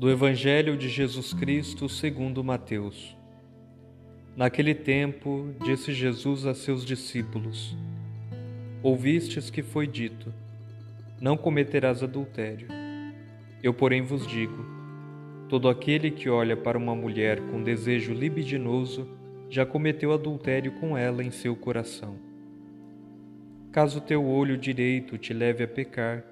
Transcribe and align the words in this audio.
do 0.00 0.10
Evangelho 0.10 0.78
de 0.78 0.88
Jesus 0.88 1.34
Cristo 1.34 1.86
segundo 1.86 2.42
Mateus. 2.42 3.14
Naquele 4.34 4.74
tempo, 4.74 5.54
disse 5.62 5.92
Jesus 5.92 6.46
a 6.46 6.54
seus 6.54 6.86
discípulos: 6.86 7.76
Ouvistes 8.82 9.50
que 9.50 9.62
foi 9.62 9.86
dito: 9.86 10.32
Não 11.20 11.36
cometerás 11.36 12.02
adultério. 12.02 12.66
Eu, 13.62 13.74
porém, 13.74 14.00
vos 14.00 14.26
digo: 14.26 14.64
todo 15.50 15.68
aquele 15.68 16.10
que 16.10 16.30
olha 16.30 16.56
para 16.56 16.78
uma 16.78 16.94
mulher 16.94 17.38
com 17.50 17.62
desejo 17.62 18.14
libidinoso 18.14 19.06
já 19.50 19.66
cometeu 19.66 20.14
adultério 20.14 20.72
com 20.80 20.96
ela 20.96 21.22
em 21.22 21.30
seu 21.30 21.54
coração. 21.54 22.16
Caso 23.70 24.00
teu 24.00 24.24
olho 24.24 24.56
direito 24.56 25.18
te 25.18 25.34
leve 25.34 25.62
a 25.62 25.68
pecar, 25.68 26.24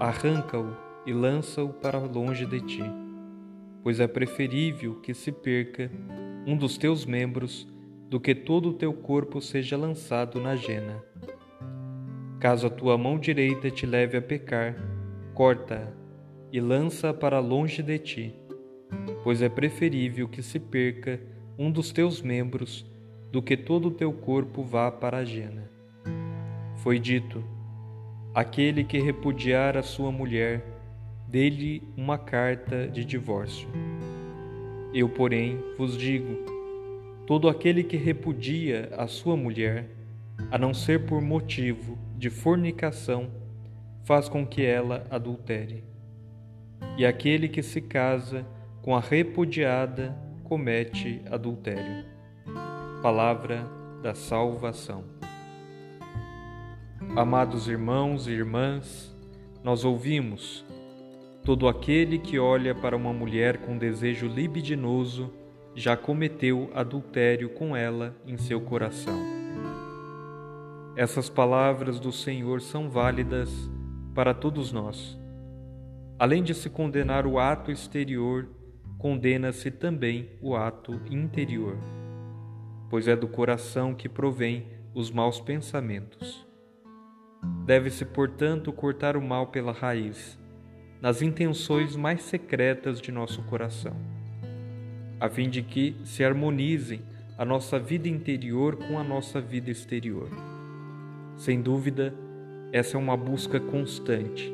arranca-o 0.00 0.87
e 1.06 1.12
lança-o 1.12 1.68
para 1.70 1.98
longe 1.98 2.44
de 2.44 2.60
ti, 2.60 2.82
pois 3.82 4.00
é 4.00 4.06
preferível 4.06 4.96
que 5.00 5.14
se 5.14 5.32
perca 5.32 5.90
um 6.46 6.56
dos 6.56 6.78
teus 6.78 7.04
membros 7.04 7.66
do 8.08 8.18
que 8.18 8.34
todo 8.34 8.70
o 8.70 8.74
teu 8.74 8.92
corpo 8.92 9.40
seja 9.40 9.76
lançado 9.76 10.40
na 10.40 10.56
jena. 10.56 11.02
Caso 12.40 12.66
a 12.68 12.70
tua 12.70 12.96
mão 12.96 13.18
direita 13.18 13.70
te 13.70 13.84
leve 13.84 14.16
a 14.16 14.22
pecar, 14.22 14.76
corta-a 15.34 15.88
e 16.52 16.60
lança-a 16.60 17.12
para 17.12 17.38
longe 17.40 17.82
de 17.82 17.98
ti, 17.98 18.34
pois 19.22 19.42
é 19.42 19.48
preferível 19.48 20.28
que 20.28 20.42
se 20.42 20.58
perca 20.58 21.20
um 21.58 21.70
dos 21.70 21.90
teus 21.92 22.22
membros 22.22 22.86
do 23.30 23.42
que 23.42 23.56
todo 23.56 23.88
o 23.88 23.90
teu 23.90 24.12
corpo 24.12 24.62
vá 24.62 24.90
para 24.90 25.18
a 25.18 25.24
jena. 25.24 25.70
Foi 26.76 26.98
dito: 26.98 27.44
aquele 28.34 28.84
que 28.84 28.98
repudiar 28.98 29.76
a 29.76 29.82
sua 29.82 30.10
mulher, 30.10 30.64
dê-lhe 31.28 31.82
uma 31.96 32.16
carta 32.16 32.88
de 32.88 33.04
divórcio. 33.04 33.68
Eu, 34.94 35.08
porém, 35.08 35.58
vos 35.76 35.96
digo: 35.96 36.34
todo 37.26 37.48
aquele 37.48 37.84
que 37.84 37.96
repudia 37.96 38.88
a 38.96 39.06
sua 39.06 39.36
mulher, 39.36 39.90
a 40.50 40.56
não 40.56 40.72
ser 40.72 41.04
por 41.04 41.20
motivo 41.20 41.98
de 42.16 42.30
fornicação, 42.30 43.28
faz 44.04 44.28
com 44.28 44.46
que 44.46 44.64
ela 44.64 45.06
adultere. 45.10 45.84
E 46.96 47.04
aquele 47.04 47.48
que 47.48 47.62
se 47.62 47.82
casa 47.82 48.46
com 48.80 48.96
a 48.96 49.00
repudiada 49.00 50.16
comete 50.44 51.20
adultério. 51.30 52.06
Palavra 53.02 53.66
da 54.02 54.14
salvação. 54.14 55.04
Amados 57.14 57.68
irmãos 57.68 58.26
e 58.26 58.30
irmãs, 58.30 59.14
nós 59.62 59.84
ouvimos: 59.84 60.64
todo 61.48 61.66
aquele 61.66 62.18
que 62.18 62.38
olha 62.38 62.74
para 62.74 62.94
uma 62.94 63.10
mulher 63.10 63.56
com 63.56 63.78
desejo 63.78 64.28
libidinoso 64.28 65.32
já 65.74 65.96
cometeu 65.96 66.70
adultério 66.74 67.48
com 67.48 67.74
ela 67.74 68.14
em 68.26 68.36
seu 68.36 68.60
coração. 68.60 69.18
Essas 70.94 71.30
palavras 71.30 71.98
do 71.98 72.12
Senhor 72.12 72.60
são 72.60 72.90
válidas 72.90 73.50
para 74.14 74.34
todos 74.34 74.72
nós. 74.72 75.18
Além 76.18 76.42
de 76.42 76.52
se 76.52 76.68
condenar 76.68 77.26
o 77.26 77.38
ato 77.38 77.70
exterior, 77.70 78.46
condena-se 78.98 79.70
também 79.70 80.28
o 80.42 80.54
ato 80.54 81.00
interior, 81.10 81.78
pois 82.90 83.08
é 83.08 83.16
do 83.16 83.26
coração 83.26 83.94
que 83.94 84.06
provém 84.06 84.66
os 84.92 85.10
maus 85.10 85.40
pensamentos. 85.40 86.46
Deve-se, 87.64 88.04
portanto, 88.04 88.70
cortar 88.70 89.16
o 89.16 89.22
mal 89.22 89.46
pela 89.46 89.72
raiz, 89.72 90.38
nas 91.00 91.22
intenções 91.22 91.94
mais 91.94 92.22
secretas 92.22 93.00
de 93.00 93.12
nosso 93.12 93.42
coração, 93.42 93.96
a 95.20 95.28
fim 95.28 95.48
de 95.48 95.62
que 95.62 95.96
se 96.04 96.24
harmonizem 96.24 97.00
a 97.36 97.44
nossa 97.44 97.78
vida 97.78 98.08
interior 98.08 98.76
com 98.76 98.98
a 98.98 99.04
nossa 99.04 99.40
vida 99.40 99.70
exterior. 99.70 100.28
Sem 101.36 101.62
dúvida, 101.62 102.12
essa 102.72 102.96
é 102.96 103.00
uma 103.00 103.16
busca 103.16 103.60
constante, 103.60 104.52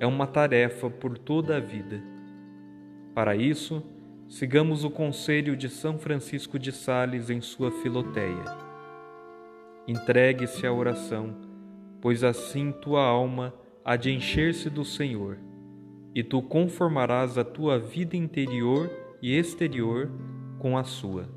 é 0.00 0.06
uma 0.06 0.26
tarefa 0.26 0.90
por 0.90 1.16
toda 1.16 1.56
a 1.56 1.60
vida. 1.60 2.02
Para 3.14 3.36
isso, 3.36 3.82
sigamos 4.28 4.82
o 4.82 4.90
conselho 4.90 5.56
de 5.56 5.68
São 5.68 5.98
Francisco 5.98 6.58
de 6.58 6.72
Sales 6.72 7.30
em 7.30 7.40
sua 7.40 7.70
Filoteia. 7.70 8.44
Entregue-se 9.86 10.66
à 10.66 10.72
oração, 10.72 11.32
pois 12.00 12.24
assim 12.24 12.72
tua 12.72 13.04
alma 13.04 13.54
há 13.84 13.94
de 13.94 14.10
encher-se 14.10 14.68
do 14.68 14.84
Senhor, 14.84 15.38
e 16.16 16.22
tu 16.22 16.40
conformarás 16.40 17.36
a 17.36 17.44
tua 17.44 17.78
vida 17.78 18.16
interior 18.16 18.90
e 19.20 19.36
exterior 19.36 20.10
com 20.58 20.78
a 20.78 20.82
sua. 20.82 21.28